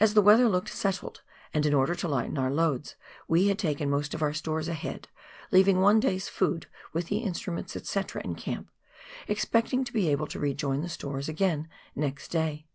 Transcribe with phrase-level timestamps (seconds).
[0.00, 1.20] As the weather looked settled,
[1.52, 2.96] and in order to lighten our loads,
[3.28, 5.06] we had taken most of our stores ahead,
[5.50, 8.70] leaving one day's food with the instru ments, &c., in camp,
[9.28, 12.68] expecting to be able to rejoin the stores acain next day.